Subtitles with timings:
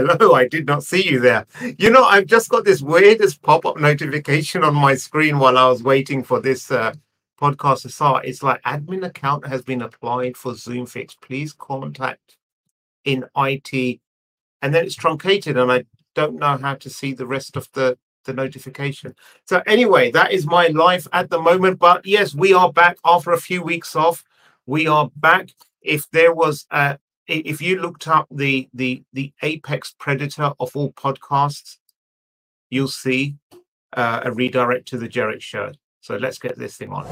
[0.00, 1.44] Hello, I did not see you there.
[1.78, 5.68] You know, I've just got this weirdest pop up notification on my screen while I
[5.68, 6.94] was waiting for this uh,
[7.38, 8.24] podcast to start.
[8.24, 11.14] It's like admin account has been applied for Zoom Fix.
[11.16, 12.38] Please contact
[13.04, 14.00] in IT.
[14.62, 17.98] And then it's truncated, and I don't know how to see the rest of the,
[18.24, 19.14] the notification.
[19.46, 21.78] So, anyway, that is my life at the moment.
[21.78, 24.24] But yes, we are back after a few weeks off.
[24.64, 25.50] We are back.
[25.82, 26.98] If there was a
[27.30, 31.76] if you looked up the the the apex predator of all podcasts,
[32.70, 33.36] you'll see
[33.92, 35.72] uh, a redirect to the Jerich Show.
[36.00, 37.06] So let's get this thing on.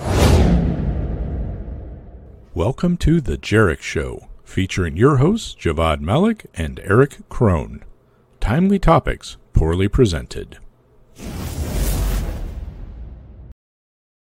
[2.53, 7.85] Welcome to the Jerich Show, featuring your hosts Javvad Malik and Erich Kron.
[8.41, 10.59] Timely topics, poorly presented.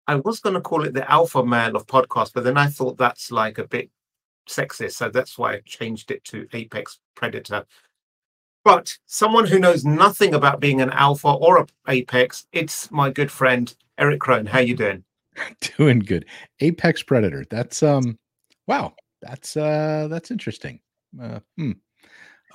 [0.06, 2.98] I was going to call it the alpha male of podcasts, but then I thought
[2.98, 3.89] that's like a bit
[4.47, 4.94] sexist.
[4.94, 7.66] So that's why I changed it to apex predator.
[8.63, 13.31] But someone who knows nothing about being an alpha or a apex, it's my good
[13.31, 14.45] friend Erich Kron.
[14.45, 15.03] How you doing?
[15.77, 16.25] doing good.
[16.61, 17.45] Apex predator.
[17.49, 18.17] That's um
[18.67, 18.94] wow.
[19.21, 20.80] That's uh that's interesting.
[21.21, 21.71] Uh, hmm.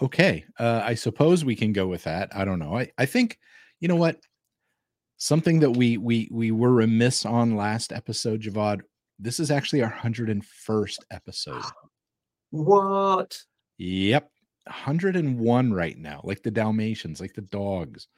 [0.00, 0.44] Okay.
[0.59, 2.34] Uh I suppose we can go with that.
[2.34, 2.77] I don't know.
[2.77, 3.39] I I think
[3.81, 4.19] you know what?
[5.19, 8.81] Something that we we we were remiss on last episode, Javvad,
[9.19, 11.63] this is actually our 101st episode.
[12.51, 13.39] What?
[13.77, 14.31] Yep.
[14.65, 18.09] 101 right now, like the Dalmatians, like the dogs.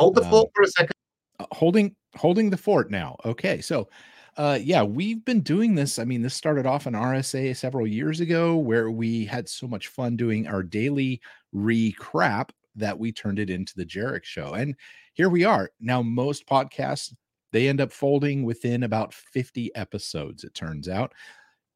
[0.00, 0.92] Hold the um, fort for a second.
[1.38, 3.16] Uh, holding holding the fort now.
[3.24, 3.60] Okay.
[3.60, 3.88] So
[4.36, 6.00] uh yeah, we've been doing this.
[6.00, 9.86] I mean, this started off in RSA several years ago where we had so much
[9.86, 11.20] fun doing our daily
[11.54, 14.54] recrap that we turned it into the Jerich show.
[14.54, 14.74] And
[15.14, 15.70] here we are.
[15.80, 17.14] Now most podcasts
[17.56, 21.14] they end up folding within about 50 episodes, it turns out.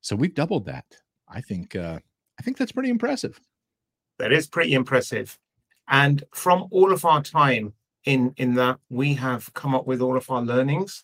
[0.03, 0.85] So we've doubled that.
[1.27, 2.01] I think uh,
[2.39, 3.41] I think that's pretty impressive.
[4.19, 5.39] That is pretty impressive.
[5.89, 7.73] And from all of our time
[8.05, 11.03] in in that, we have come up with all of our learnings.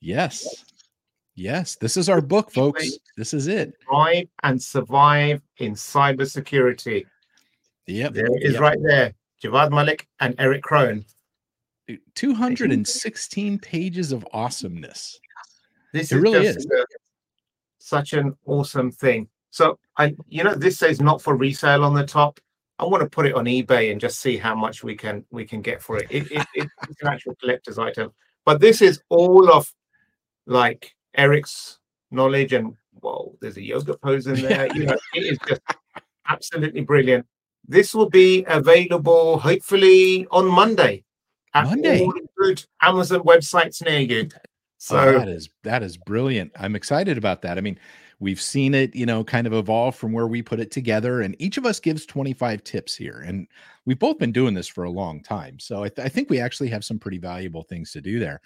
[0.00, 0.64] Yes.
[1.34, 2.90] Yes, this is our book, folks.
[3.18, 3.74] This is it.
[3.84, 7.04] Thrive and survive in cybersecurity.
[7.86, 8.12] Yep.
[8.14, 8.62] There it is yep.
[8.62, 9.12] right there.
[9.42, 11.04] Javvad Malik and Erich Kron.
[12.14, 15.18] 216 pages of awesomeness.
[15.92, 16.66] This it is really is.
[16.66, 16.84] A,
[17.78, 19.28] such an awesome thing.
[19.50, 22.40] So I you know this says not for resale on the top.
[22.78, 25.44] I want to put it on eBay and just see how much we can we
[25.44, 26.06] can get for it.
[26.10, 28.12] it, it it's an actual collector's item.
[28.44, 29.72] But this is all of
[30.46, 31.78] like Erich's
[32.10, 34.74] knowledge and whoa, there's a yoga pose in there.
[34.74, 35.60] you know, it is just
[36.28, 37.26] absolutely brilliant.
[37.66, 41.04] This will be available hopefully on Monday
[41.54, 42.02] at Monday.
[42.02, 44.28] all good Amazon websites near you.
[44.78, 46.52] So oh, that is that is brilliant.
[46.58, 47.56] I'm excited about that.
[47.56, 47.78] I mean,
[48.18, 51.34] we've seen it, you know, kind of evolve from where we put it together, and
[51.38, 53.46] each of us gives 25 tips here, and
[53.86, 55.58] we've both been doing this for a long time.
[55.58, 58.40] So I, th- I think we actually have some pretty valuable things to do there.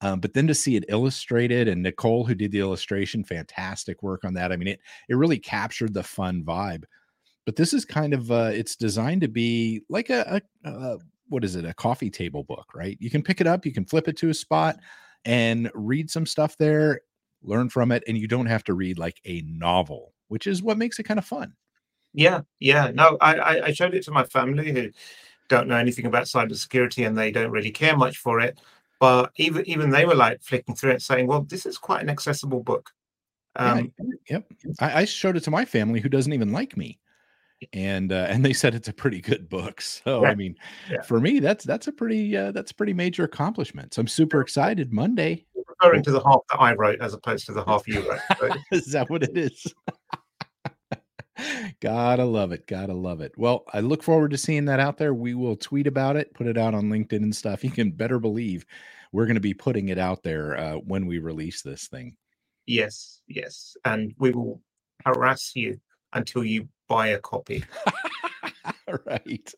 [0.00, 4.24] Um, but then to see it illustrated and Nicole, who did the illustration, fantastic work
[4.24, 4.50] on that.
[4.50, 6.84] I mean, it it really captured the fun vibe.
[7.44, 10.98] But this is kind of uh, it's designed to be like a, a, a
[11.32, 12.96] what is it a coffee table book right?
[13.00, 14.78] You can pick it up you can flip it to a spot
[15.24, 17.00] and read some stuff there
[17.42, 20.78] learn from it and you don't have to read like a novel which is what
[20.78, 21.54] makes it kind of fun.
[22.14, 24.90] Yeah yeah no i i showed it to my family who
[25.48, 28.58] don't know anything about cybersecurity and they don't really care much for it
[29.02, 32.08] but even even they were like flicking through it saying well this is quite an
[32.08, 32.90] accessible book.
[33.56, 34.46] Um, yeah, yep.
[34.78, 37.00] I, I showed it to my family who doesn't even like me
[37.72, 39.80] and uh, and they said it's a pretty good book.
[39.80, 40.30] So yeah.
[40.30, 40.56] I mean,
[40.90, 41.02] yeah.
[41.02, 43.94] for me, that's that's a pretty uh, that's a pretty major accomplishment.
[43.94, 44.92] So I'm super excited.
[44.92, 45.46] Monday,
[45.80, 48.20] referring to the half that I wrote as opposed to the half you wrote.
[48.38, 48.50] So.
[48.72, 49.74] is that what it is?
[51.80, 52.66] Gotta love it.
[52.66, 53.32] Gotta love it.
[53.36, 55.14] Well, I look forward to seeing that out there.
[55.14, 57.64] We will tweet about it, put it out on LinkedIn and stuff.
[57.64, 58.66] You can better believe
[59.12, 62.16] we're going to be putting it out there uh, when we release this thing.
[62.66, 64.60] Yes, yes, and we will
[65.04, 65.80] harass you
[66.12, 67.64] until you buy a copy.
[69.06, 69.52] right.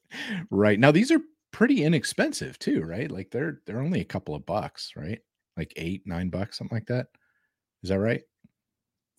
[0.51, 0.79] Right.
[0.79, 1.21] Now these are
[1.53, 3.11] pretty inexpensive too, right?
[3.11, 5.21] Like they're they're only a couple of bucks, right?
[5.57, 7.07] Like 8, 9 bucks something like that.
[7.83, 8.23] Is that right?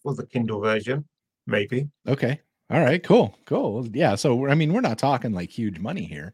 [0.03, 1.05] For the Kindle version,
[1.47, 1.87] maybe.
[2.07, 2.41] Okay.
[2.71, 3.37] All right, cool.
[3.45, 3.87] Cool.
[3.93, 6.33] Yeah, so I mean, we're not talking like huge money here.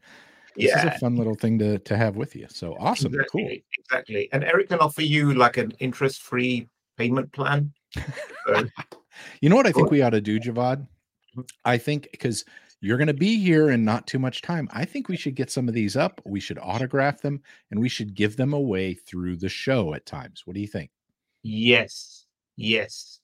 [0.55, 0.79] This yeah.
[0.79, 2.47] is a fun little thing to to have with you.
[2.49, 3.13] So awesome.
[3.13, 3.57] Exactly, cool.
[3.79, 4.29] Exactly.
[4.31, 6.67] And Erich can offer you like an interest-free
[6.97, 7.73] payment plan.
[7.93, 8.65] So,
[9.41, 10.77] you know what I think we ought to do, Javvad?
[10.77, 11.41] Mm-hmm.
[11.65, 12.45] I think because
[12.81, 14.67] you're going to be here in not too much time.
[14.71, 16.21] I think we should get some of these up.
[16.25, 20.43] We should autograph them and we should give them away through the show at times.
[20.45, 20.89] What do you think?
[21.43, 22.25] Yes.
[22.57, 23.19] Yes.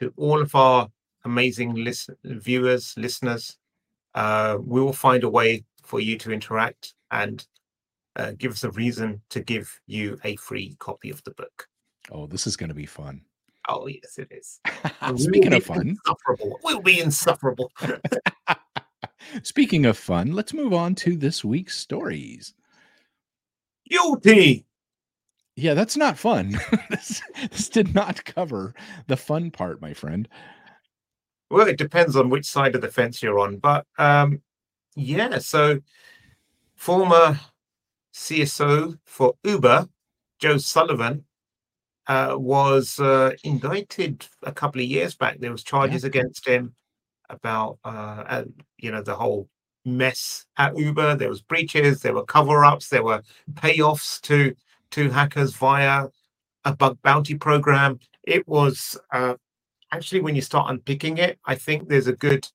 [0.00, 0.88] To all of our
[1.24, 3.56] amazing list- viewers, listeners,
[4.14, 7.46] Uh, we will find a way for you to interact and
[8.16, 11.66] uh, give us a reason to give you a free copy of the book.
[12.10, 13.22] Oh, this is going to be fun.
[13.68, 14.60] Oh, yes, it is.
[15.22, 16.58] Speaking of fun, insufferable.
[16.62, 17.70] We'll be insufferable.
[19.42, 22.54] speaking of fun, let's move on to this week's stories.
[23.88, 24.66] Guilty.
[25.54, 26.58] Yeah, that's not fun.
[26.90, 28.74] this, this did not cover
[29.06, 30.28] the fun part, my friend.
[31.50, 33.58] Well, it depends on which side of the fence you're on.
[33.58, 34.40] But um,
[34.96, 35.80] yeah, so
[36.74, 37.38] former
[38.14, 39.88] CSO for Uber,
[40.38, 41.24] Joe Sullivan,
[42.08, 45.38] uh, was uh, indicted a couple of years back.
[45.38, 46.74] There was charges against him
[47.30, 48.44] about uh, uh,
[48.78, 49.48] you know the whole
[49.84, 51.16] mess at Uber.
[51.16, 53.22] There was breaches, there were cover-ups, there were
[53.54, 54.54] payoffs to
[54.92, 56.08] to hackers via
[56.64, 57.98] a bug bounty program.
[58.24, 59.34] It was uh,
[59.92, 62.46] actually when you start unpicking it, I think there's a good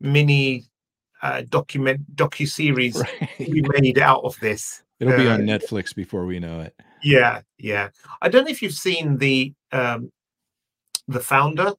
[0.00, 0.64] mini
[1.22, 3.30] uh, document docu series Right.
[3.38, 4.82] we made out of this.
[5.00, 6.74] It'll be Uh, on Netflix before we know it.
[7.02, 7.90] Yeah, yeah.
[8.22, 10.10] I don't know if you've seen the um
[11.08, 11.72] the founder.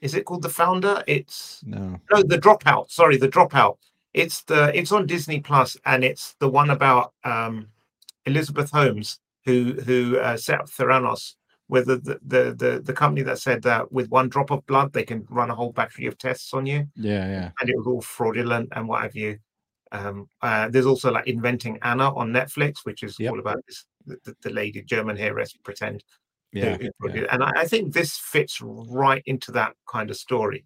[0.00, 1.02] Is it called the founder?
[1.06, 1.98] It's No.
[2.12, 2.90] no the dropout.
[2.90, 3.78] Sorry, the dropout.
[4.12, 7.68] It's the it's on Disney Plus and it's the one about um
[8.26, 11.34] Elizabeth Holmes who who uh, set up Theranos
[11.68, 14.92] with the, the the the the company that said that with one drop of blood
[14.92, 17.50] they can run a whole battery of tests on you Yeah, yeah.
[17.60, 19.38] and it was all fraudulent and what have you.
[19.94, 23.32] Um, uh, there's also like Inventing Anna on Netflix, which is Yep.
[23.32, 26.02] all about this the, the- lady German heiress pretend.
[26.52, 26.76] Yeah.
[26.76, 27.26] who yeah.
[27.30, 30.64] And I, I think this fits right into that kind of story.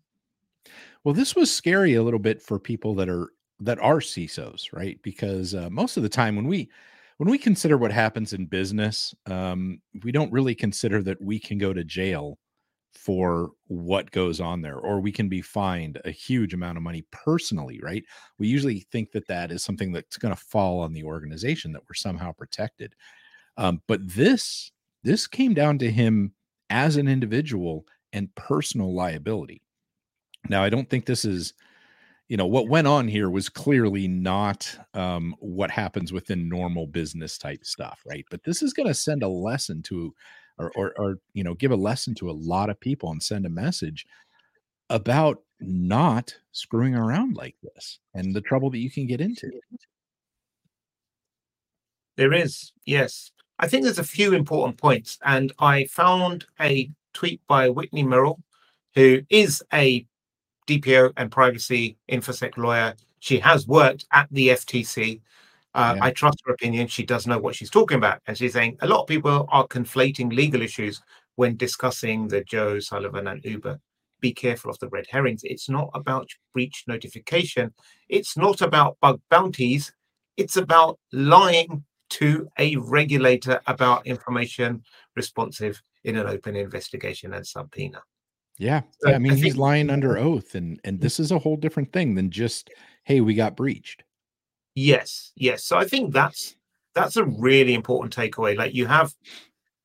[1.05, 3.29] Well, this was scary a little bit for people that are
[3.61, 5.01] that are CISOs, right?
[5.03, 6.69] Because uh, most of the time when we
[7.19, 11.59] when we consider what happens in business, um, we don't really consider that we can
[11.59, 12.39] go to jail
[12.95, 17.05] for what goes on there, or we can be fined a huge amount of money
[17.11, 18.05] personally, right?
[18.39, 21.83] We usually think that that is something that's going to fall on the organization that
[21.83, 22.95] we're somehow protected.
[23.57, 24.71] Um, but this
[25.05, 26.33] this came down to him
[26.71, 29.63] as an individual and personal liability.
[30.49, 31.55] Now, I don't think this is,
[32.29, 37.39] you know, what went on here was clearly not um, what happens within normal business
[37.39, 38.25] type stuff, right?
[38.31, 40.15] But this is going to send a lesson to,
[40.59, 43.47] or, or, or, you know, give a lesson to a lot of people and send
[43.47, 44.07] a message
[44.91, 49.51] about not screwing around like this and the trouble that you can get into.
[52.17, 53.31] There is, yes.
[53.59, 58.41] I think there's a few important points, and I found a tweet by Whitney Merrill,
[58.95, 60.07] who is a
[60.69, 62.95] DPO and privacy infosec lawyer.
[63.21, 65.21] She has worked at the FTC.
[65.75, 66.05] Uh, Yeah.
[66.05, 66.87] I trust her opinion.
[66.89, 68.21] She does know what she's talking about.
[68.27, 71.01] And she's saying a lot of people are conflating legal issues
[71.37, 73.79] when discussing the Joe Sullivan and Uber.
[74.21, 75.43] Be careful of the red herrings.
[75.45, 77.73] It's not about breach notification.
[78.09, 79.93] It's not about bug bounties.
[80.37, 84.83] It's about lying to a regulator about information
[85.15, 88.03] responsive in an open investigation and subpoena.
[88.57, 88.81] Yeah.
[89.01, 89.17] So yeah.
[89.17, 92.15] I mean, I he's lying under oath and, and this is a whole different thing
[92.15, 92.71] than just,
[93.05, 94.03] Hey, we got breached.
[94.79, 95.65] Yes, yes.
[95.65, 96.55] So I think that's
[96.95, 98.57] that's a really important takeaway.
[98.57, 99.13] Like you have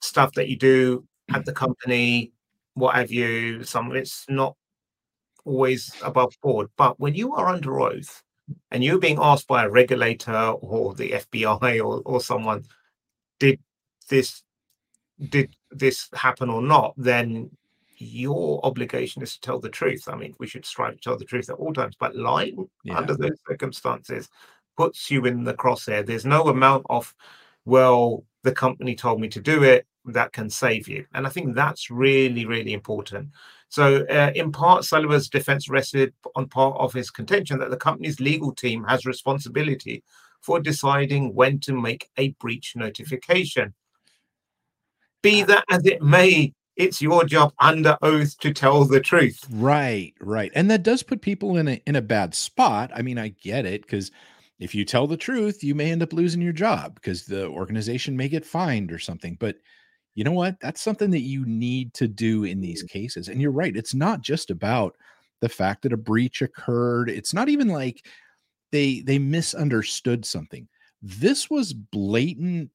[0.01, 2.31] stuff that you do at the company,
[2.75, 3.63] what have you.
[3.63, 4.55] Some of it's not
[5.45, 8.21] always above board, but when you are under oath
[8.69, 12.63] and you're being asked by a regulator or the FBI or, or someone,
[13.39, 13.59] did
[14.09, 14.43] this
[15.29, 16.93] did this happen or not?
[16.97, 17.49] Then
[17.97, 20.07] your obligation is to tell the truth.
[20.07, 22.97] I mean, we should strive to tell the truth at all times, but lying Yeah.
[22.99, 24.29] under those circumstances
[24.77, 26.05] puts you in the crosshair.
[26.05, 27.13] There's no amount of,
[27.65, 31.05] well, the company told me to do it that can save you.
[31.13, 33.29] And I think that's really, really important.
[33.69, 38.19] So, uh, in part, Sullivan's defense rested on part of his contention that the company's
[38.19, 40.03] legal team has responsibility
[40.41, 43.73] for deciding when to make a breach notification.
[45.21, 49.39] Be that as it may, it's your job under oath to tell the truth.
[49.49, 50.51] Right, right.
[50.53, 52.91] And that does put people in a in a bad spot.
[52.93, 54.11] I mean, I get it because
[54.59, 58.15] if you tell the truth, you may end up losing your job because the organization
[58.15, 59.35] may get fined or something.
[59.39, 59.57] But
[60.15, 60.59] you know what?
[60.61, 62.89] That's something that you need to do in these mm.
[62.89, 63.29] cases.
[63.29, 64.95] And you're right, it's not just about
[65.41, 67.09] the fact that a breach occurred.
[67.09, 68.05] It's not even like
[68.71, 70.67] they they misunderstood something.
[71.01, 72.69] This was blatant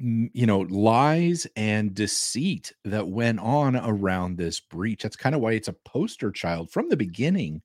[0.00, 5.40] mm, you know lies and deceit that went on around this breach that's kind of
[5.40, 7.60] why it's a poster child from the beginning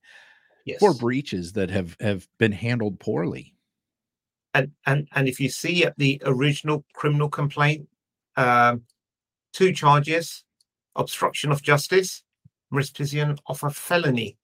[0.65, 0.79] Yes.
[0.79, 3.55] for breaches that have have been handled poorly
[4.55, 7.87] and and and if you see at the original criminal complaint,
[8.37, 8.83] um,
[9.53, 10.43] two charges:
[10.95, 12.23] obstruction of justice,
[12.73, 14.37] misprision of a felony.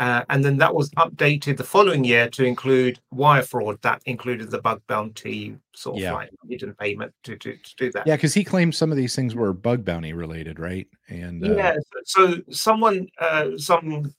[0.00, 3.80] Uh, and then that was updated the following year to include wire fraud.
[3.82, 6.14] That included the bug bounty sort of Yeah.
[6.14, 8.04] like hidden payment to, to, to do that.
[8.04, 10.88] Yeah, because he claimed some of these things were bug bounty related, right?
[11.08, 11.76] And uh, Yeah.
[12.06, 14.12] So, so someone, uh, some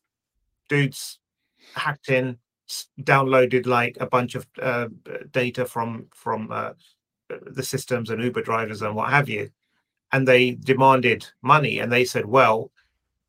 [0.70, 1.20] dudes
[1.76, 2.38] hacked in,
[3.02, 4.88] downloaded like a bunch of uh,
[5.32, 6.72] data from from uh,
[7.48, 9.50] the systems and Uber drivers and what have you,
[10.12, 11.80] and they demanded money.
[11.80, 12.72] And they said, "Well,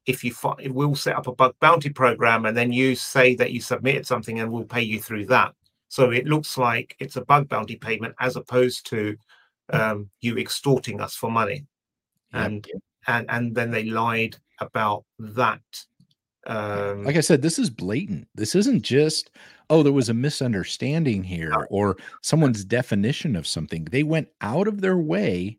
[0.06, 3.52] if you fi- we'll set up a bug bounty program, and then you say that
[3.52, 5.54] you submitted something, and we'll pay you through that."
[5.88, 9.16] So it looks like it's a bug bounty payment as opposed to
[9.72, 11.66] um, you extorting us for money
[12.36, 12.66] and
[13.06, 15.60] and and then they lied about that.
[16.46, 18.28] Um, like I said, this is blatant.
[18.34, 19.30] This isn't just,
[19.68, 23.84] oh, there was a misunderstanding here or someone's definition of something.
[23.84, 25.58] They went out of their way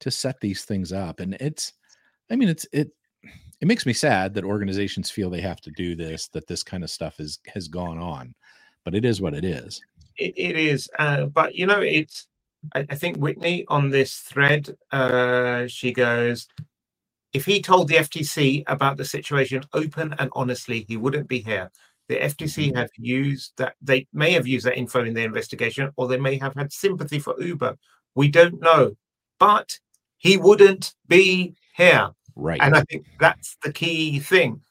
[0.00, 1.20] to set these things up.
[1.20, 1.74] And it's,
[2.30, 2.90] I mean, it's, it,
[3.60, 6.82] it makes me sad that organizations feel they have to do this, that this kind
[6.82, 8.34] of stuff is, has gone on,
[8.84, 9.80] but it is what it is.
[10.16, 12.26] it, it is, uh, but you know, it's.
[12.74, 16.48] I, I think Whitney on this thread, uh, she goes,
[17.36, 21.70] if he told the FTC about the situation open and honestly, he wouldn't be here.
[22.08, 26.08] The FTC have used that, they may have used that info in their investigation, or
[26.08, 27.76] they may have had sympathy for Uber.
[28.14, 28.96] We don't know,
[29.38, 29.78] but
[30.16, 32.08] he wouldn't be here.
[32.36, 32.62] Right.
[32.62, 34.62] And I think that's the key thing.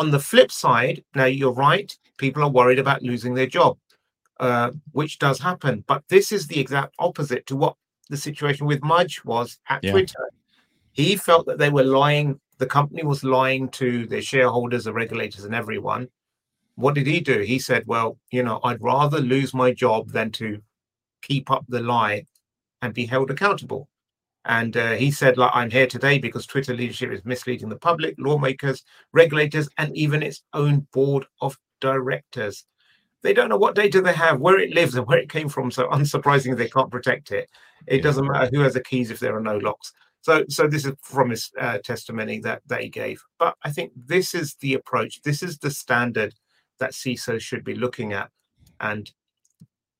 [0.00, 3.78] On the flip side, now you're right, people are worried about losing their job,
[4.40, 5.84] uh, which does happen.
[5.86, 7.76] But this is the exact opposite to what
[8.08, 9.92] the situation with Mudge was at Yeah.
[9.92, 10.30] Twitter.
[10.92, 15.44] He felt that they were lying, the company was lying to their shareholders, the regulators,
[15.44, 16.08] and everyone.
[16.74, 17.40] What did he do?
[17.40, 20.60] He said, Well, you know, I'd rather lose my job than to
[21.22, 22.26] keep up the lie
[22.82, 23.88] and be held accountable.
[24.46, 28.14] And uh, he said, like, I'm here today because Twitter leadership is misleading the public,
[28.18, 28.82] lawmakers,
[29.12, 32.64] regulators, and even its own board of directors.
[33.22, 35.70] They don't know what data they have, where it lives, and where it came from.
[35.70, 37.50] So, unsurprisingly, they can't protect it.
[37.86, 38.02] It Yeah.
[38.02, 39.92] doesn't matter who has the keys if there are no locks.
[40.22, 43.22] So, so this is from his uh, testimony that, that he gave.
[43.38, 45.22] But I think this is the approach.
[45.22, 46.34] This is the standard
[46.78, 48.30] that CISO should be looking at.
[48.80, 49.10] And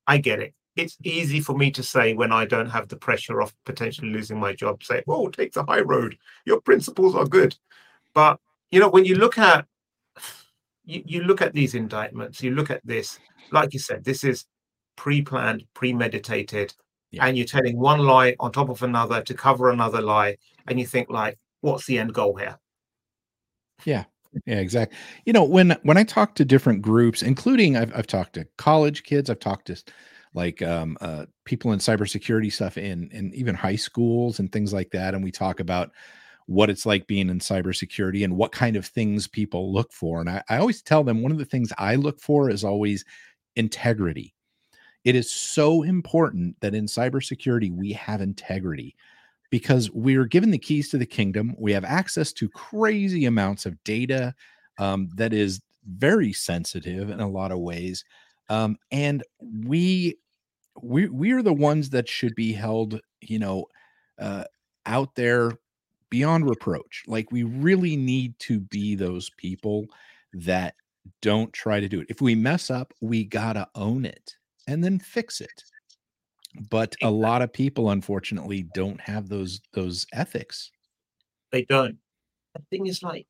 [0.07, 0.55] I get it.
[0.77, 4.39] It's easy for me to say when I don't have the pressure of potentially losing
[4.39, 6.17] my job, say, oh, take the high road.
[6.45, 7.57] Your principles are good.
[8.15, 8.39] But,
[8.71, 9.67] you know, when you look at,
[10.85, 13.19] you, you look at these indictments, you look at this,
[13.53, 14.47] like you said, this is
[14.97, 16.75] pre-planned, premeditated,
[17.11, 17.27] Yeah.
[17.27, 20.37] and you're telling one lie on top of another to cover another lie.
[20.69, 22.59] And you think like, what's the end goal here?
[23.85, 24.05] Yeah,
[24.47, 24.97] yeah, exactly.
[25.25, 29.03] You know, when when I talk to different groups, including I've I've talked to college
[29.03, 29.83] kids, I've talked to
[30.35, 34.91] like um, uh, people in cybersecurity stuff in in even high schools and things like
[34.93, 35.91] that, and we talk about
[36.47, 40.21] what it's like being in cybersecurity and what kind of things people look for.
[40.21, 43.05] And I, I always tell them one of the things I look for is always
[43.55, 44.35] integrity.
[45.05, 48.97] It is so important that in cybersecurity we have integrity
[49.51, 51.55] because we're given the keys to the kingdom.
[51.59, 54.35] We have access to crazy amounts of data
[54.79, 58.05] um, that is very sensitive in a lot of ways,
[58.49, 60.17] um, and we
[60.83, 63.67] we we are the ones that should be held, you know,
[64.19, 64.45] uh,
[64.87, 65.53] out there
[66.11, 67.05] beyond reproach.
[67.07, 69.87] Like we really need to be those people
[70.33, 70.75] that
[71.23, 72.07] don't try to do it.
[72.11, 74.37] If we mess up, we gotta own it
[74.71, 75.63] and then fix it
[76.71, 80.71] but a lot of people unfortunately don't have those those ethics
[81.53, 81.99] They don't.
[82.55, 83.27] The thing is like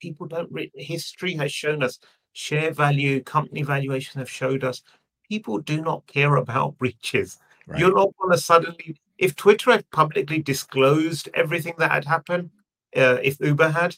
[0.00, 1.98] people don't read history has shown us
[2.32, 4.82] share value, company valuation have showed us
[5.28, 7.38] people do not care about breaches.
[7.66, 12.50] right You're not going to suddenly, if Twitter had publicly disclosed everything that had happened,
[12.96, 13.96] uh, if Uber had,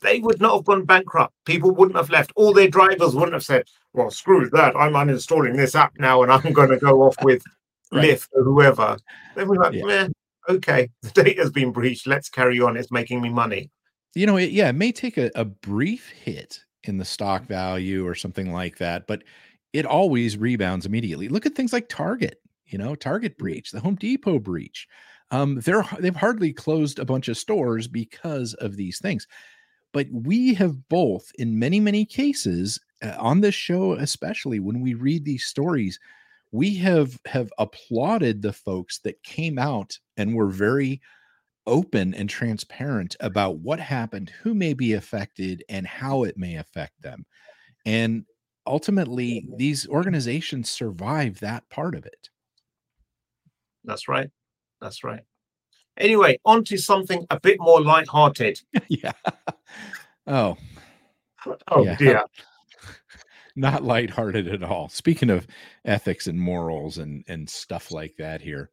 [0.00, 1.34] they would not have gone bankrupt.
[1.44, 2.32] People wouldn't have left.
[2.36, 4.76] All their drivers wouldn't have said, "Well, screw that.
[4.76, 7.42] I'm uninstalling this app now, and I'm going to go off with
[7.92, 8.10] Right.
[8.10, 8.96] Lyft or whoever."
[9.36, 9.84] They were like, Yeah.
[9.84, 10.08] "Meh,
[10.48, 12.06] okay, the data's been breached.
[12.06, 12.76] Let's carry on.
[12.76, 13.70] It's making me money."
[14.14, 18.06] you know it, yeah it may take a, a brief hit in the stock value
[18.06, 19.22] or something like that but
[19.72, 23.96] it always rebounds immediately look at things like target you know target breach the home
[23.96, 24.86] depot breach
[25.30, 29.26] um they're they've hardly closed a bunch of stores because of these things
[29.94, 34.92] but we have both in many many cases uh, on this show especially when we
[34.94, 35.98] read these stories
[36.52, 41.00] we have have applauded the folks that came out and were very
[41.66, 47.00] open and transparent about what happened who may be affected and how it may affect
[47.00, 47.24] them
[47.86, 48.26] and
[48.66, 52.28] ultimately these organizations survive that part of it
[53.84, 54.30] That's right.
[54.80, 55.22] That's right.
[55.98, 58.60] Anyway, on to something a bit more light-hearted.
[58.88, 59.12] yeah
[60.26, 60.56] oh
[61.68, 61.96] Oh Yeah.
[61.96, 62.22] dear.
[63.56, 64.88] Not lighthearted at all.
[64.88, 65.46] Speaking of
[65.84, 68.70] ethics and morals and and stuff like that here.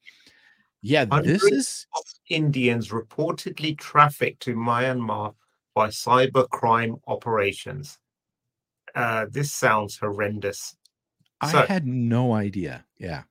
[0.81, 1.85] Yeah, this is
[2.29, 5.35] Indians reportedly trafficked to Myanmar
[5.75, 7.99] by cybercrime operations.
[8.95, 10.75] Uh, this sounds horrendous.
[11.41, 12.83] I So- had no idea.
[12.97, 13.23] Yeah.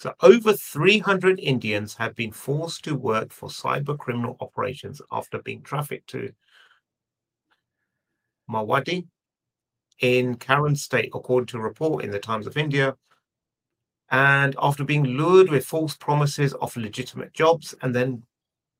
[0.00, 5.62] So, over 300 Indians have been forced to work for cyber criminal operations after being
[5.62, 6.32] trafficked to
[8.48, 9.08] Myawaddy
[10.00, 12.96] in Karen State, according to a report in the Times of India.
[14.10, 18.22] And after being lured with false promises of legitimate jobs and then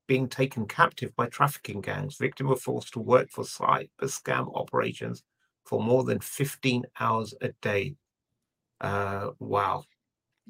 [0.07, 5.25] being taken captive by trafficking gangs, victims were forced to work for cyber scam operations
[5.67, 7.97] for more than 15 hours a day.
[8.81, 9.85] Uh, wow.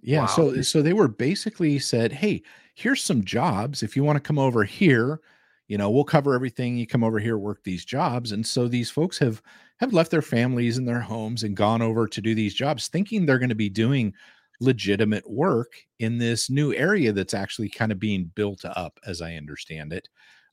[0.02, 0.26] Yeah, Wow.
[0.26, 2.42] so so they were basically said, "Hey,
[2.74, 3.82] here's some jobs.
[3.82, 5.20] If you want to come over here,
[5.66, 6.78] you know, we'll cover everything.
[6.78, 9.42] You come over here, work these jobs." And so these folks have
[9.78, 13.26] have left their families and their homes and gone over to do these jobs, thinking
[13.26, 14.14] they're going to be doing
[14.60, 19.34] legitimate work in this new area that's actually kind of being built up, as I
[19.36, 20.08] understand it.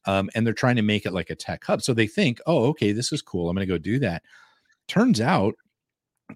[0.05, 1.81] Um, and they're trying to make it like a tech hub.
[1.83, 3.49] So they think, "Oh, okay, this is cool.
[3.49, 4.23] I'm going to go do that."
[4.87, 5.55] Turns out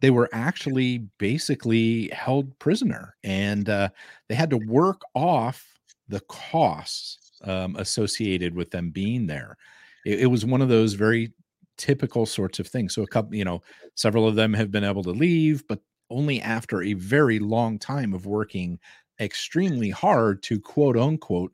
[0.02, 3.90] they were actually basically held prisoner and uh,
[4.28, 5.66] they had to work off
[6.08, 9.58] the costs um, associated with them being there.
[10.06, 11.34] It, it was one of those very
[11.78, 12.94] typical sorts of things.
[12.94, 13.62] So, a couple, you know,
[13.96, 18.14] several of them have been able to leave, but only after a very long time
[18.14, 18.80] of working
[19.20, 21.54] extremely hard to quote unquote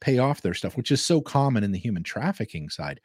[0.00, 3.00] pay off their stuff, which is so common in the human trafficking side.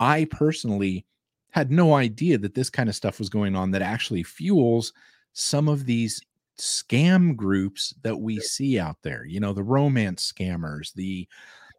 [0.00, 1.06] I personally
[1.52, 4.92] had no idea that this kind of stuff was going on that actually fuels
[5.32, 6.20] some of these
[6.58, 11.26] scam groups that we see out there you know the romance scammers the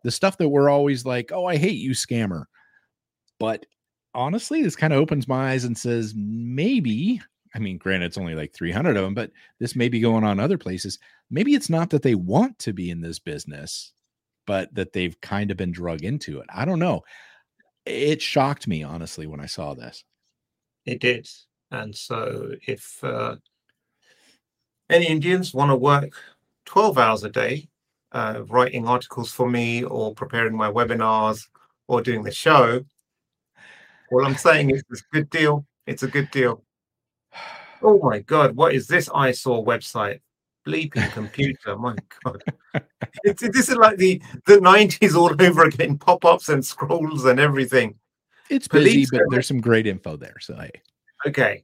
[0.03, 2.45] the stuff that we're always like oh i hate you scammer.
[3.39, 3.65] But
[4.15, 7.21] honestly this kind of opens my eyes and says maybe
[7.55, 10.39] i mean granted it's only like 300 of them but this may be going on
[10.39, 10.99] other places.
[11.29, 13.91] Maybe it's not that they want to be in this business
[14.45, 16.47] but that they've kind of been drug into it.
[16.53, 17.03] I don't know
[17.85, 20.03] it shocked me honestly when I saw this.
[20.85, 21.29] It did.
[21.71, 23.37] And so if uh,
[24.89, 26.13] any Indians want to work
[26.65, 27.67] 12 hours a day,
[28.11, 31.47] uh, writing articles for me or preparing my webinars
[31.87, 32.83] or doing the show,
[34.11, 35.65] all I'm saying is it's a good deal.
[35.87, 36.63] It's a good deal.
[37.85, 40.21] Oh my God, what is this eyesore website?
[40.67, 42.43] Bleeping computer, my God.
[43.25, 47.95] It's, this is like the, the 90s all over again, pop-ups and scrolls and everything.
[48.49, 50.35] It's busy, Police but there's some great info there.
[50.39, 50.71] So hey,
[51.25, 51.63] Okay.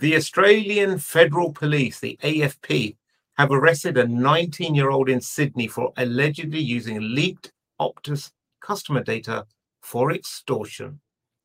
[0.00, 2.96] The Australian Federal Police, the AFP,
[3.38, 9.46] have arrested a 19 year old in Sydney for allegedly using leaked Optus customer data
[9.82, 11.00] for extortion.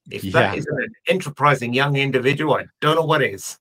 [0.09, 0.31] If Yeah.
[0.33, 3.59] that isn't an enterprising young individual, I don't know what is.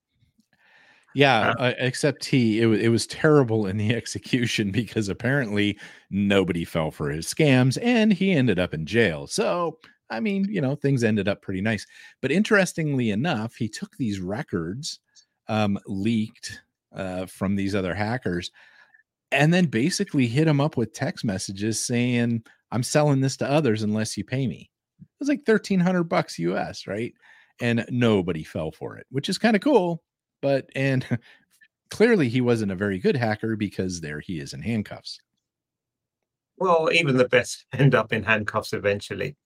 [1.19, 5.77] Yeah, uh, except he, it, it was terrible in the execution because apparently
[6.11, 9.27] nobody fell for his scams and he ended up in jail.
[9.27, 9.79] So,
[10.11, 11.85] I mean, you know, things ended up pretty nice.
[12.23, 15.01] But interestingly enough, he took these records
[15.49, 16.61] um, leaked
[16.95, 18.53] uh, from these other hackers
[19.33, 23.83] and then basically hit them up with text messages saying, I'm selling this to others
[23.83, 24.71] unless you pay me.
[25.01, 27.13] It was like 1300 bucks US, right?
[27.61, 30.01] And nobody fell for it, which is kind of cool.
[30.41, 31.07] But, and
[31.91, 35.21] clearly he wasn't a very good hacker because there he is in handcuffs.
[36.59, 39.37] Well, even the best end up in handcuffs eventually.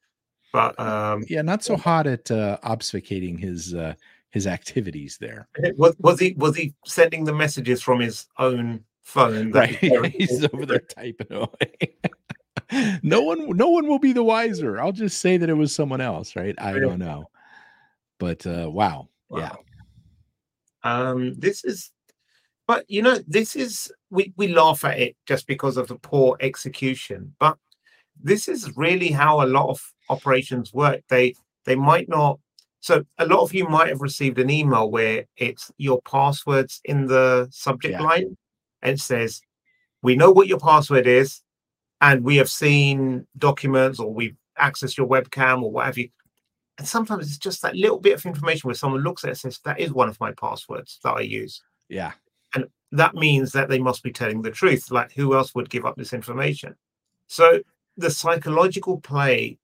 [0.52, 3.94] But um, Yeah, not so hot at uh, obfuscating his uh,
[4.30, 5.48] his activities there.
[5.76, 9.50] was, was he was he sending the messages from his own phone?
[9.52, 13.00] that Right, he's over there typing away.
[13.02, 14.80] no one, no one will be the wiser.
[14.80, 16.54] I'll just say that it was someone else, right?
[16.58, 17.30] I don't know,
[18.18, 19.58] but uh, wow, yeah, Wow.
[20.84, 21.90] Um, this is,
[22.66, 26.36] but you know, this is we we laugh at it just because of the poor
[26.40, 27.56] execution, but
[28.22, 31.02] this is really how a lot of operations work.
[31.08, 32.38] They they might not.
[32.80, 37.06] So a lot of you might have received an email where it's your passwords in
[37.06, 38.02] the subject Yeah.
[38.06, 38.36] line,
[38.82, 39.40] and it says,
[40.02, 41.42] "We know what your password is,
[42.00, 46.10] and we have seen documents, or we've accessed your webcam, or what have you."
[46.78, 49.38] And sometimes it's just that little bit of information where someone looks at it and
[49.38, 51.62] says, That is one of my passwords that I use.
[51.88, 52.12] yeah,
[52.54, 54.90] And That means that they must be telling the truth.
[54.90, 56.76] Like, who else would give up this information?
[57.26, 57.60] So,
[57.96, 59.58] the psychological play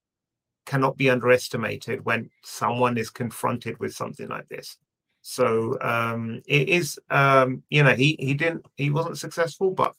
[0.66, 4.76] cannot be underestimated when someone is confronted with something like this.
[5.22, 9.94] So, um, it is, um, you know, he, he didn't, he wasn't successful, but,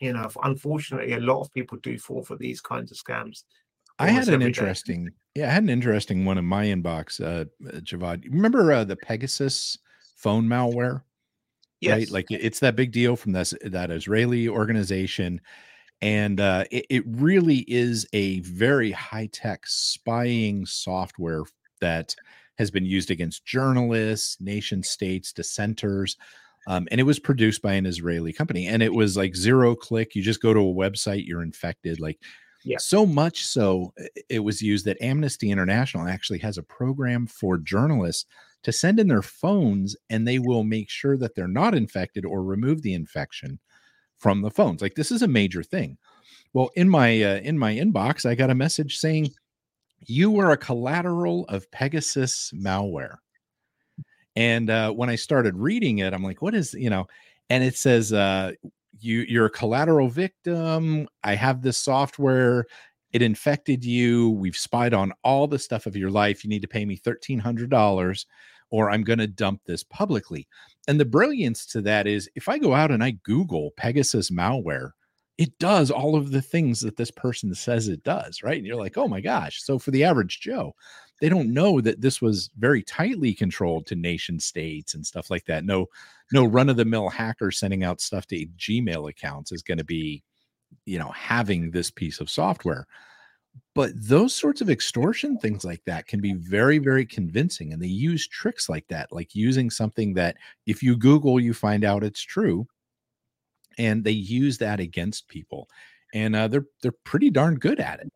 [0.00, 3.44] you know, unfortunately, a lot of people do fall for these kinds of scams.
[3.98, 4.46] I had an every day.
[4.46, 8.24] interesting, yeah, I had an interesting one in my inbox, uh, uh, Javvad.
[8.24, 9.78] Remember uh, the Pegasus
[10.16, 11.02] phone malware?
[11.82, 12.00] right?
[12.00, 12.10] Yes.
[12.10, 15.40] Like it's that big deal from this that Israeli organization,
[16.00, 21.44] and uh, it, it really is a very high tech spying software
[21.80, 22.14] that
[22.58, 26.16] has been used against journalists, nation states, dissenters.
[26.66, 30.14] Um, and it was produced by an Israeli company, and it was like zero click.
[30.14, 32.00] You just go to a website, you're infected.
[32.00, 32.18] Like,
[32.64, 32.78] Yeah.
[32.78, 33.92] so much so,
[34.28, 38.26] it was used that Amnesty International actually has a program for journalists
[38.62, 42.42] to send in their phones and they will make sure that they're not infected or
[42.42, 43.58] remove the infection
[44.18, 44.80] from the phones.
[44.82, 45.98] Like this is a major thing.
[46.54, 49.30] Well in my uh, in my inbox i got a message saying
[50.06, 53.16] you were a collateral of pegasus malware.
[54.36, 57.06] And uh, when i started reading it i'm like what is you know
[57.50, 58.52] and it says uh,
[59.00, 62.66] you you're a collateral victim i have this software
[63.12, 66.68] it infected you we've spied on all the stuff of your life you need to
[66.68, 68.26] pay me $1300
[68.70, 70.46] or i'm going to dump this publicly.
[70.86, 74.90] And the brilliance to that is if i go out and i google pegasus malware
[75.36, 78.58] it does all of the things that this person says it does right?
[78.58, 79.62] And you're like oh my gosh.
[79.62, 80.74] So for the average joe
[81.24, 85.46] they don't know that this was very tightly controlled to nation states and stuff like
[85.46, 85.86] that no
[86.32, 89.84] no run of the mill hacker sending out stuff to gmail accounts is going to
[89.84, 90.22] be
[90.84, 92.86] you know having this piece of software
[93.74, 97.86] but those sorts of extortion things like that can be very very convincing and they
[97.86, 102.20] use tricks like that like using something that if you google you find out it's
[102.20, 102.66] true
[103.78, 105.70] and they use that against people
[106.12, 108.12] and uh, they're they're pretty darn good at it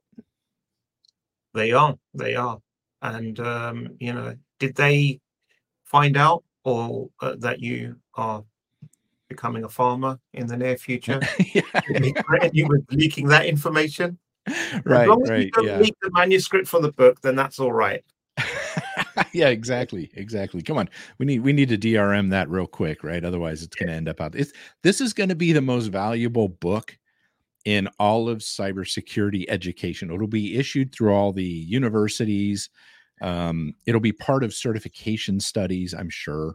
[1.55, 1.97] They are.
[2.14, 2.61] They are.
[3.03, 5.21] And um, you know, did they
[5.85, 8.45] find out or uh, that you are
[9.29, 11.21] becoming a farmer in the near future?
[11.55, 14.19] yeah Did they threaten you were leaking that information?
[14.47, 17.37] as right long as you right don't yeah leak the manuscript for the book, then
[17.37, 18.05] that's all right.
[19.33, 23.25] yeah exactly exactly come on we need we need to drm that real quick right
[23.25, 24.53] otherwise it's going to end up out it's
[24.85, 26.97] this is going to be the most valuable book
[27.64, 32.71] in all of cybersecurity education it'll be issued through all the universities
[33.21, 36.55] um, it'll be part of certification studies i'm sure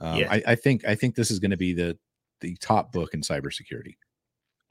[0.00, 0.22] um.
[0.28, 1.98] I, I think i think this is going to be the
[2.40, 3.94] the top book in cybersecurity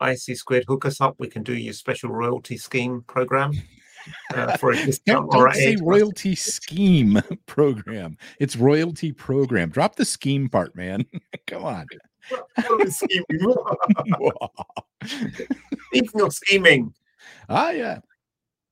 [0.01, 1.15] ISC2, hook us up.
[1.19, 3.53] We can do your special royalty scheme program
[4.33, 5.31] uh, for a discount.
[5.31, 8.17] Don't, All don't say royalty scheme program.
[8.39, 9.69] It's royalty program.
[9.69, 11.05] Drop the scheme part, man.
[11.47, 11.85] Come on.
[12.89, 13.23] Scheme.
[15.87, 16.93] Speaking of scheming,
[17.49, 17.99] ah, yeah.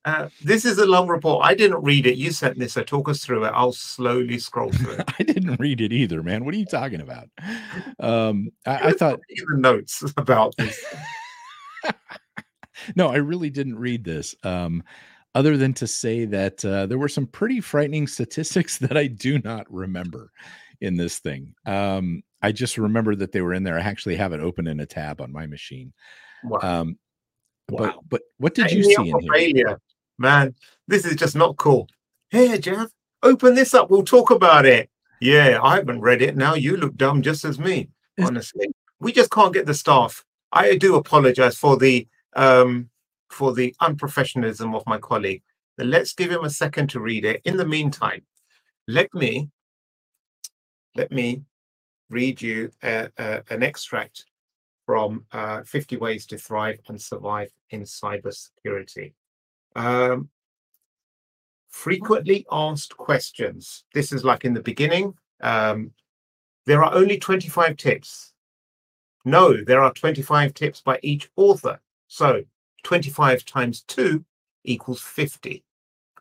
[0.05, 1.45] uh, this is a long report.
[1.45, 2.17] I didn't read it.
[2.17, 3.51] You sent this, so talk us through it.
[3.53, 5.11] I'll slowly scroll through it.
[5.19, 6.45] I didn't read it either, man.
[6.45, 7.29] What are you talking about?
[7.99, 10.83] Um, I, I thought the notes about this.
[12.95, 14.35] no, I really didn't read this.
[14.43, 14.83] Um,
[15.35, 19.39] other than to say that uh, there were some pretty frightening statistics that I do
[19.39, 20.31] not remember
[20.83, 21.55] in this thing.
[21.65, 23.77] Um, I just remember that they were in there.
[23.77, 25.93] I actually have it open in a tab on my machine.
[26.43, 26.59] Wow.
[26.61, 26.99] Um,
[27.69, 27.77] Wow.
[27.77, 29.79] but but what did you see in here?
[30.17, 30.53] Man,
[30.87, 31.87] this is just not cool.
[32.29, 32.89] Here, Jeff,
[33.23, 33.89] open this up.
[33.89, 34.89] We'll talk about it.
[35.21, 36.35] Yeah, I haven't read it.
[36.35, 37.89] Now you look dumb just as me.
[38.21, 38.67] Honestly,
[38.99, 40.25] we just can't get the staff.
[40.51, 42.89] I do apologize for the um
[43.29, 45.41] for the unprofessionalism of my colleague.
[45.77, 47.41] But let's give him a second to read it.
[47.45, 48.23] In the meantime,
[48.87, 49.49] let me
[50.95, 51.43] let me
[52.09, 54.25] read you uh, uh, an extract
[54.85, 59.13] from uh, 50 Ways to Thrive and Survive in Cybersecurity.
[59.75, 60.29] Um,
[61.69, 63.85] frequently asked questions.
[63.93, 65.13] This is like in the beginning.
[65.41, 65.91] Um,
[66.65, 68.33] there are only 25 tips.
[69.25, 71.79] No, there are 25 tips by each author.
[72.07, 72.43] So
[72.83, 74.23] 25 times 2
[74.65, 75.63] equals 50.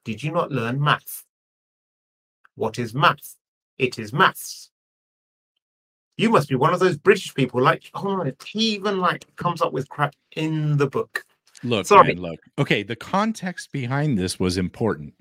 [0.04, 1.24] Did you not learn math?
[2.54, 3.36] What is math?
[3.78, 4.70] It is maths.
[6.16, 9.72] You must be one of those British people like, oh, it even like comes up
[9.72, 11.24] with crap in the book.
[11.64, 12.08] Look, Sorry.
[12.08, 12.40] man, look.
[12.58, 15.14] Okay, the context behind this was important.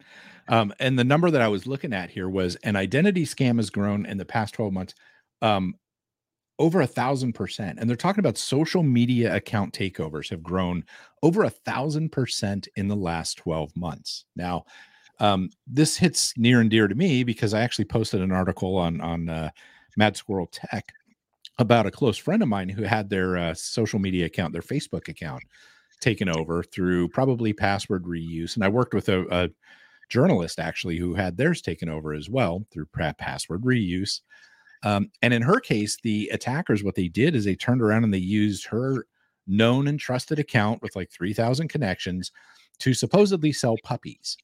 [0.48, 3.70] Um, and the number that I was looking at here was an identity scam has
[3.70, 4.96] grown in the past 12 months
[5.42, 5.76] um,
[6.60, 7.80] over a thousand percent.
[7.80, 10.84] And they're talking about social media account takeovers have grown
[11.24, 14.26] over a thousand percent in the last 12 months.
[14.36, 14.66] Now,
[15.22, 19.00] um, this hits near and dear to me because I actually posted an article on
[19.02, 19.52] on uh,
[19.96, 20.92] Mad Squirrel Tech
[21.60, 25.08] about a close friend of mine who had their uh, social media account, their Facebook
[25.08, 25.44] account,
[26.00, 28.56] taken over through probably password reuse.
[28.56, 29.50] And I worked with a, a
[30.10, 34.22] journalist actually who had theirs taken over as well through password reuse.
[34.82, 38.14] Um, and in her case, the attackers, what they did is they turned around and
[38.14, 39.06] they used her
[39.46, 42.32] known and trusted account with like 3,000 connections
[42.80, 44.36] to supposedly sell puppies.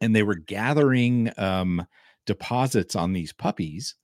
[0.00, 1.86] And they were gathering um,
[2.26, 3.94] deposits on these puppies.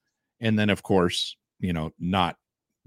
[0.40, 2.36] And then, of course, you know, not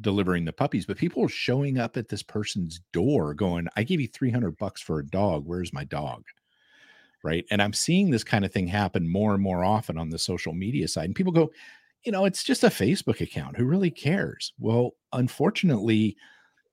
[0.01, 3.99] delivering the puppies, but people were showing up at this person's door going, I gave
[3.99, 5.43] you 300 bucks for a dog.
[5.45, 6.23] Where's my dog?
[7.23, 7.45] Right.
[7.49, 10.53] And I'm seeing this kind of thing happen more and more often on the social
[10.53, 11.05] media side.
[11.05, 11.51] And people go,
[12.03, 13.57] you know, it's just a Facebook account.
[13.57, 14.53] Who really cares?
[14.59, 16.15] Well, unfortunately,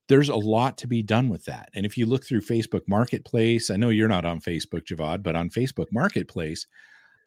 [0.07, 1.69] there's a lot to be done with that.
[1.73, 5.35] And if you look through Facebook Marketplace, I know you're not on Facebook, Javvad, but
[5.35, 6.67] on Facebook Marketplace,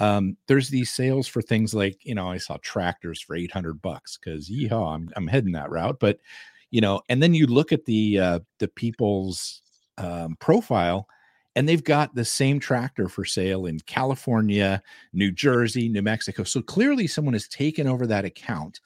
[0.00, 4.16] um, there's these sales for things like, you know, I saw tractors for 800 bucks
[4.16, 5.98] because, yeehaw, I'm, I'm heading that route.
[5.98, 6.20] But,
[6.70, 9.62] you know, and then you look at the, uh, the people's
[9.96, 11.08] um, profile
[11.56, 14.80] and they've got the same tractor for sale in California,
[15.12, 16.44] New Jersey, New Mexico.
[16.44, 18.80] So clearly someone has taken over that account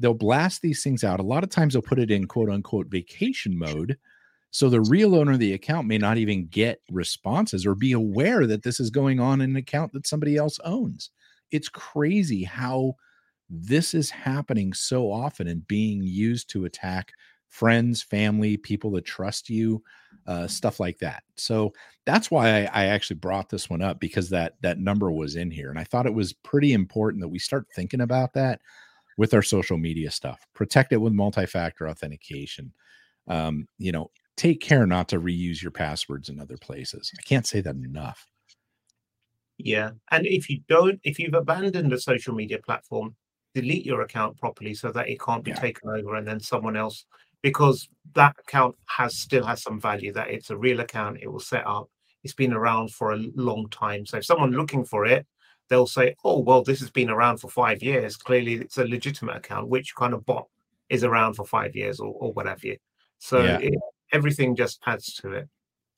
[0.00, 1.20] they'll blast these things out.
[1.20, 3.96] A lot of times they'll put it in quote unquote vacation mode.
[4.50, 8.46] So the real owner of the account may not even get responses or be aware
[8.46, 11.10] that this is going on in an account that somebody else owns.
[11.50, 12.94] It's crazy how
[13.50, 17.12] this is happening so often and being used to attack
[17.48, 19.82] friends, family, people that trust you,
[20.26, 21.22] uh, stuff like that.
[21.36, 21.72] So
[22.04, 25.50] that's why I, I, actually brought this one up because that that number was in
[25.50, 28.60] here, and I thought it was pretty important that we start thinking about that
[29.16, 30.46] with our social media stuff.
[30.54, 32.72] Protect it with multi-factor authentication.
[33.28, 37.10] Um, you know, take care not to reuse your passwords in other places.
[37.18, 38.26] I can't say that enough.
[39.58, 43.16] Yeah, and if you don't, if you've abandoned a social media platform,
[43.56, 45.58] delete your account properly so that it can't be yeah.
[45.58, 47.06] taken over and then someone else
[47.40, 51.40] because that account has still has some value that it's a real account it will
[51.40, 51.88] set up
[52.22, 55.26] it's been around for a long time so if someone looking for it
[55.68, 58.16] they'll say, oh, well, this has been around for five years.
[58.16, 59.68] Clearly, it's a legitimate account.
[59.68, 60.46] Which kind of bot
[60.88, 62.76] is around for five years or, or what have you?
[63.18, 63.58] So yeah.
[63.58, 63.74] it,
[64.12, 65.48] everything just adds to it.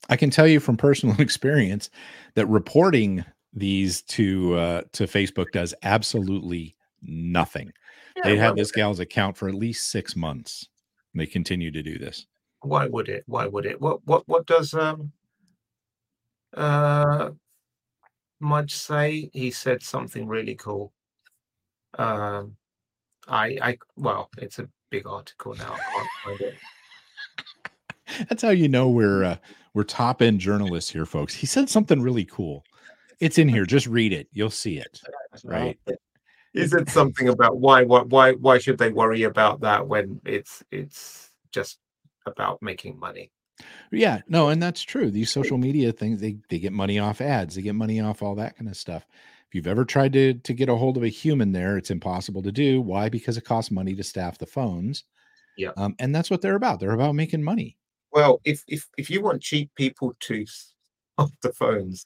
[0.09, 1.89] I can tell you from personal experience
[2.35, 7.71] that reporting these to uh, to Facebook does absolutely nothing.
[8.15, 10.67] Yeah, they had this gal's account for at least six months.
[11.13, 12.25] And They continue to do this.
[12.61, 13.23] Why would it?
[13.27, 13.79] Why would it?
[13.81, 15.11] What what what does um
[16.55, 17.31] uh
[18.39, 19.29] Mudge say.
[19.33, 20.93] He said something really cool.
[21.97, 22.55] Um,
[23.27, 25.75] I, I, well, it's a big article now.
[28.27, 29.37] That's how you know we're uh,
[29.73, 31.33] we're top end journalists here, folks.
[31.33, 32.63] He said something really cool.
[33.19, 33.65] It's in here.
[33.65, 34.27] Just read it.
[34.31, 34.99] You'll see it.
[35.43, 35.79] Right.
[36.53, 40.63] He said something about why why why why should they worry about that when it's
[40.71, 41.77] it's just
[42.25, 43.31] about making money.
[43.91, 45.11] Yeah, no, and that's true.
[45.11, 48.35] These social media things, they they get money off ads, they get money off all
[48.35, 49.05] that kind of stuff.
[49.47, 52.43] If you've ever tried to to get a hold of a human there, it's impossible
[52.43, 52.81] to do.
[52.81, 53.09] Why?
[53.09, 55.03] Because it costs money to staff the phones.
[55.57, 55.71] Yeah.
[55.75, 56.79] Um, and that's what they're about.
[56.79, 57.77] They're about making money.
[58.11, 60.45] Well, if if if you want cheap people to
[61.17, 62.05] off the phones.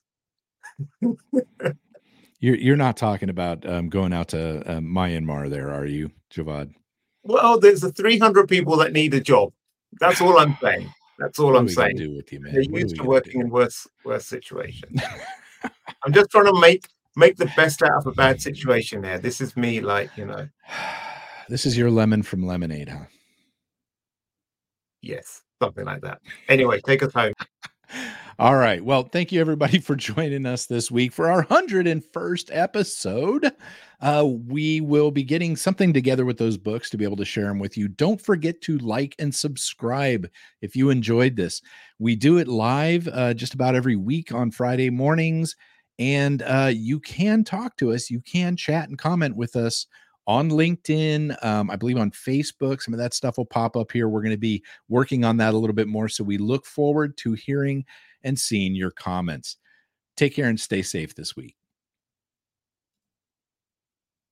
[2.39, 6.73] you're you're not talking about um, going out to uh, Myanmar there, are you, Javvad?
[7.23, 9.53] Well, there's the 300 people that need a job.
[9.99, 10.91] That's all I'm saying.
[11.19, 11.97] That's all what I'm saying.
[11.97, 12.53] Do with you, man?
[12.53, 15.01] They're used to working in worse worse situations.
[16.03, 19.19] I'm just trying to make make the best out of a bad situation there.
[19.19, 20.47] This is me, like you know.
[21.49, 23.03] This is your lemon from lemonade, huh?
[25.01, 26.21] Yes, something like that.
[26.47, 27.33] Anyway, take us home.
[28.39, 28.83] All right.
[28.83, 33.51] Well, thank you everybody for joining us this week for our 101st episode.
[34.01, 37.45] Uh, we will be getting something together with those books to be able to share
[37.45, 37.87] them with you.
[37.87, 40.27] Don't forget to like and subscribe
[40.61, 41.61] if you enjoyed this.
[41.99, 45.55] We do it live uh, just about every week on Friday mornings,
[45.99, 48.09] and uh, you can talk to us.
[48.09, 49.85] You can chat and comment with us
[50.25, 52.81] on LinkedIn, um, I believe on Facebook.
[52.81, 54.09] Some of that stuff will pop up here.
[54.09, 56.09] We're going to be working on that a little bit more.
[56.09, 57.85] So we look forward to hearing
[58.23, 59.57] and seeing your comments.
[60.15, 61.55] Take care and stay safe this week.